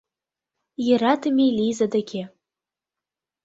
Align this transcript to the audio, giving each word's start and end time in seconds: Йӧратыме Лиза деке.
Йӧратыме 0.85 1.45
Лиза 1.57 1.87
деке. 1.93 2.23